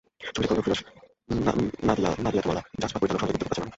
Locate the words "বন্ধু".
3.63-3.69